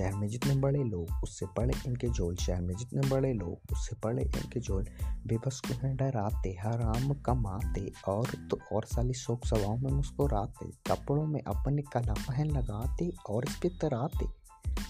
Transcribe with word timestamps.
शहर 0.00 0.14
में 0.14 0.28
जितने 0.28 0.54
बड़े 0.54 0.84
लोग, 0.84 1.06
उससे 1.22 1.46
बड़े 1.46 1.74
इनके 1.86 2.08
झोल। 2.08 2.36
शहर 2.36 2.60
में 2.60 2.74
जितने 2.74 3.08
बड़े 3.08 3.32
लोग, 3.32 3.58
उससे 3.72 3.96
बड़े 4.04 4.22
इनके 4.22 4.60
झोल। 4.60 4.84
बेबस 5.26 5.60
को 5.60 5.74
हैं, 5.74 5.96
डराते, 5.96 6.50
हराम 6.60 7.14
कमाते 7.14 7.92
और 8.08 8.26
तो 8.50 8.58
और 8.72 8.84
साली 8.84 9.12
शोक 9.12 9.46
सभाओं 9.46 9.76
में 9.76 9.90
मुस्कुराते, 9.90 10.66
कपड़ों 10.66 11.26
में 11.26 11.42
अपने 11.42 11.82
कला 11.82 12.12
पहन 12.12 12.46
लगाते 12.50 13.12
और 13.30 13.44
इस 13.48 13.56
पे 13.56 13.68
तराते। 13.68 14.26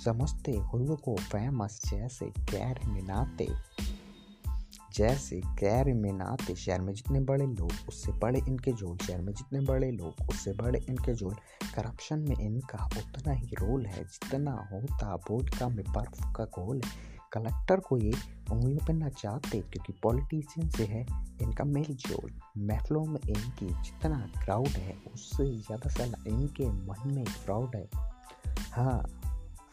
समझते 0.04 0.52
हुए 0.52 0.96
को 0.96 1.16
फ़ेमस 1.16 1.82
जैसे 1.90 2.26
कैर 2.26 2.80
मिनाते 2.86 3.48
जैसे 4.94 5.40
में 5.94 6.12
नाते 6.12 6.54
शहर 6.54 6.80
में 6.80 6.92
जितने 6.94 7.20
बड़े 7.20 7.46
लोग, 7.46 7.72
उससे 7.88 8.12
बड़े 8.12 8.40
इनके 8.48 8.72
जोल 8.72 8.96
शहर 8.96 9.20
में 9.20 9.32
जितने 9.32 9.60
बड़े 9.60 9.90
लोग, 9.90 10.28
उससे 10.28 10.52
बड़े 10.52 10.80
इनके 10.88 11.14
जोल 11.14 11.34
करप्शन 11.74 12.18
में 12.18 12.36
इनका 12.36 12.84
उतना 12.98 13.32
ही 13.32 13.56
रोल 13.60 13.86
है 13.86 14.04
जितना 14.04 14.68
होता 14.72 15.16
बोर्ड 15.16 15.54
का 15.54 15.68
में 15.68 15.84
बर्फ़ 15.88 16.32
का 16.36 16.44
गोल 16.44 16.80
कलेक्टर 17.32 17.80
को 17.80 17.96
ये 17.98 18.12
उंगलियों 18.52 18.86
पर 18.86 18.92
ना 18.92 19.08
चाहते 19.08 19.60
क्योंकि 19.60 19.92
पॉलिटिशियन 20.02 20.68
से 20.68 20.84
है 20.84 21.04
इनका 21.42 21.64
मेल 21.64 21.94
जोल। 21.94 22.32
महफलों 22.58 23.04
में 23.04 23.20
इनकी 23.28 23.66
जितना 23.66 24.18
क्राउड 24.44 24.68
है, 24.68 24.94
उससे 25.14 25.46
ज़्यादा 25.46 25.88
साला 25.88 26.22
इनके 26.26 26.68
मन 26.68 27.14
में 27.14 27.24
क्राउड 27.24 27.76
है। 27.76 27.88
हाँ 28.72 29.19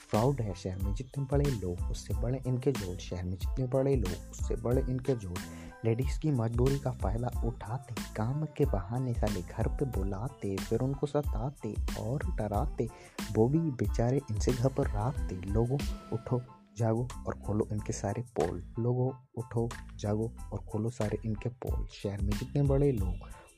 प्राउड 0.10 0.42
है 0.42 0.54
शहर 0.54 0.78
में, 0.78 0.94
जितने 0.94 1.26
बड़े 1.32 1.52
लोग, 1.52 1.92
उससे 1.92 2.14
बड़े 2.14 2.42
इनके 2.48 2.72
जोड़, 2.72 2.98
शहर 2.98 3.24
में 3.24 3.38
जितने 3.38 3.68
बड़े 3.68 3.96
लोग, 3.96 4.32
उससे 4.32 4.56
बड़े 4.56 4.82
इनके 4.90 5.16
जोड़। 5.16 5.40
लेडीज़ 5.86 6.20
की 6.20 6.32
मजबूरी 6.32 6.80
का 6.80 6.92
फ़ायदा 6.92 7.42
उठाते, 7.46 7.96
काम 8.16 8.46
के 8.46 8.66
बहाने 8.66 9.14
साले 9.14 9.42
घर 9.42 9.68
पे 9.68 9.86
बुलाते, 9.86 10.58
फिर 10.58 10.80
उनको 10.80 11.08
सताते 11.08 11.76
और 12.00 12.20
डराते। 12.36 12.90
वो 13.34 13.48
भी 13.48 13.60
बेचारे 13.60 14.22
इनसे 14.32 14.52
घर 14.52 14.70
पर 14.70 14.88
घबराते 14.88 15.36
लोगों, 15.36 15.78
उठो, 16.14 16.42
जागो 16.78 17.08
और 17.28 17.40
खोलो 17.46 17.68
इनके 17.72 17.94
सारे 17.94 18.22
पोल। 18.22 18.74
लोगों, 18.80 19.12
उठो, 19.38 19.70
जागो 19.96 20.32
और 20.54 20.60
खोलो 20.60 20.90
सारे 20.90 21.18
इनके 21.26 21.50
पोल। 21.50 21.88
शहर 21.88 22.22
में 22.22 22.30
जितने 22.30 22.62
बड़े 22.62 22.92
लोग, 22.92 23.14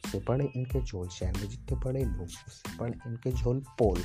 उससे 0.06 0.20
बड़े 0.28 0.52
इनके 0.56 0.82
झोल। 0.82 1.08
शहर 1.08 1.34
में 1.38 1.50
जितने 1.50 1.78
बड़े 1.78 2.04
लोग, 2.04 2.24
उससे 2.24 2.78
बड़े 2.78 2.98
इनके 3.08 3.32
झोल 3.32 3.60
पोल। 3.60 4.04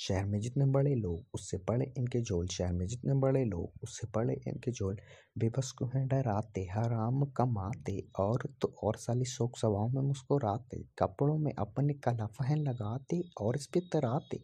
शहर 0.00 0.24
में 0.24 0.40
जितने 0.40 0.66
बड़े 0.66 0.94
लोग, 0.94 1.24
उससे 1.34 1.56
बड़े 1.56 1.92
इनके 1.98 2.22
झोल। 2.22 2.46
शहर 2.46 2.72
में 2.72 2.86
जितने 2.86 3.14
बड़े 3.14 3.44
लोग, 3.44 3.72
उससे 3.82 4.06
बड़े 4.14 4.34
इनके 4.48 4.70
झोल। 4.70 4.96
बेबस 5.38 5.70
को 5.70 5.86
हैं, 5.86 6.08
डराते, 6.08 6.60
हराम 6.60 7.24
कमाते, 7.24 8.08
और 8.18 8.48
तो 8.62 8.74
और 8.82 8.96
साली 8.96 9.24
शोक 9.24 9.58
सभाओं 9.58 9.88
में 9.88 10.02
मुस्कुराते, 10.02 10.84
कपड़ों 10.98 11.38
में 11.38 11.52
अपने 11.58 11.94
कला 11.94 12.26
फहन 12.26 12.58
लगाते 12.58 13.22
और 13.40 13.56
इस 13.56 13.66
पे 13.66 13.80
तराते। 13.80 14.40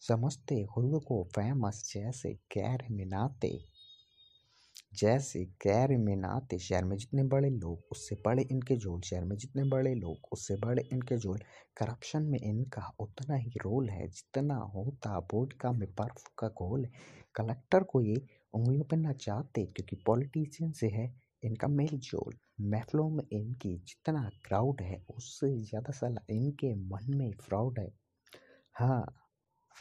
समझते 0.00 0.64
खुद 0.64 1.00
को 1.08 1.28
फ़ेमस 1.34 1.92
जैसे 1.94 2.34
कैर 2.34 2.86
मिनाते 2.90 3.71
जैसे 4.92 5.44
कैर 5.62 5.96
में 5.98 6.14
नाते 6.16 6.58
शहर 6.58 6.84
में 6.84 6.96
जितने 6.96 7.22
बड़े 7.24 7.48
लोग, 7.50 7.82
उससे 7.92 8.16
बड़े 8.24 8.42
इनके 8.42 8.76
जोल 8.76 9.00
शहर 9.00 9.24
में 9.24 9.36
जितने 9.36 9.64
बड़े 9.68 9.94
लोग, 9.94 10.28
उससे 10.32 10.56
बड़े 10.56 10.82
इनके 10.92 11.16
जोल 11.16 11.38
करप्शन 11.76 12.22
में 12.22 12.38
इनका 12.40 12.86
उतना 13.00 13.36
ही 13.36 13.50
रोल 13.64 13.88
है 13.90 14.06
जितना 14.08 14.56
होता 14.74 15.18
बोर्ड 15.32 15.52
का 15.60 15.72
में 15.72 15.88
बर्फ़ 15.98 16.28
का 16.38 16.48
घोल। 16.50 16.86
कलेक्टर 17.34 17.82
को 17.84 18.00
ये 18.00 18.16
उंगलियों 18.54 18.84
पर 18.84 18.96
ना 18.96 19.12
चाहते 19.20 19.64
क्योंकि 19.66 19.96
पॉलिटिशियन 20.06 20.72
से 20.72 20.88
है 20.90 21.12
इनका 21.44 21.68
मेल 21.70 21.98
जोल। 22.00 22.34
महफलों 22.62 23.08
में 23.10 23.24
इनकी 23.32 23.76
जितना 23.78 24.28
क्राउड 24.44 24.80
है, 24.82 25.02
उससे 25.10 25.56
ज़्यादा 25.60 25.92
साला 25.92 26.24
इनके 26.30 26.74
मन 26.86 27.14
में 27.16 27.30
फ्रॉड 27.40 27.78
है। 27.78 27.88
हाँ 28.76 29.04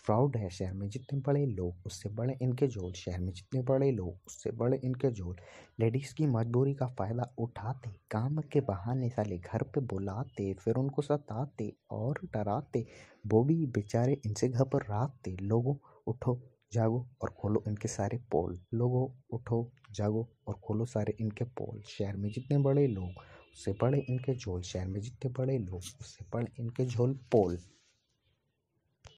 प्राउड 0.06 0.38
है 0.38 0.50
शहर 0.50 0.74
में 0.74 0.90
जितने 0.90 1.20
बड़े 1.20 1.46
लोग, 1.46 1.76
उससे 1.86 2.10
बड़े 2.10 2.38
इनके 2.42 2.68
जोल 2.68 2.94
शहर 2.94 3.20
में 3.20 3.34
जितने 3.34 3.62
बड़े 3.62 3.92
लोग, 3.92 4.20
उससे 4.28 4.52
बड़े 4.52 4.82
इनके 4.84 5.12
जोल 5.12 5.36
लेडीज़ 5.80 6.16
की 6.16 6.26
मजबूरी 6.26 6.74
का 6.74 6.88
फ़ायदा 6.88 7.36
उठाते, 7.38 7.90
काम 8.12 8.38
के 8.38 8.62
बहाने 8.62 9.10
साले 9.10 9.38
घर 9.38 9.64
पे 9.64 9.82
बुलाते, 9.82 10.54
फिर 10.54 10.76
उनको 10.76 11.02
सताते 11.02 11.74
और 11.92 12.20
डराते। 12.24 12.88
वो 13.28 13.44
भी 13.44 13.66
बेचारे 13.66 14.22
इनसे 14.26 14.50
घर 14.50 14.64
पर 14.64 14.80
घबराते 14.80 15.38
लोगों, 15.42 15.76
उठो, 16.08 16.42
जागो 16.74 17.08
और 17.22 17.30
खोलो 17.30 17.64
इनके 17.68 17.88
सारे 17.88 18.18
पोल। 18.18 18.60
लोगों, 18.74 19.20
उठो, 19.30 19.72
जागो 19.92 20.30
और 20.48 20.54
खोलो 20.54 20.86
सारे 20.86 21.16
इनके 21.20 21.46
पोल। 21.46 21.82
शहर 21.82 22.16
में 22.18 22.32
जितने 22.32 22.58
बड़े 22.58 22.88
लोग, 22.88 23.10
उससे 23.54 23.72
बड़े 23.82 24.00
इनके 24.00 24.36
झोल। 24.36 24.62
शहर 24.62 24.88
में 24.88 25.02
जितने 25.02 25.32
बड़े 25.32 25.58
लोग, 25.58 25.78
उससे 25.78 26.26
बड़े 26.34 26.48
इनके 26.60 26.86
झोल 26.86 27.14
पोल। 27.14 27.58